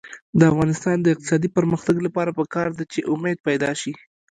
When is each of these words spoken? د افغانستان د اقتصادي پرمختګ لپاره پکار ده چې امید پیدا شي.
د 0.39 0.41
افغانستان 0.51 0.97
د 1.01 1.07
اقتصادي 1.13 1.49
پرمختګ 1.57 1.95
لپاره 2.07 2.35
پکار 2.39 2.67
ده 2.77 2.83
چې 2.93 2.99
امید 3.13 3.37
پیدا 3.47 3.71
شي. 3.81 3.93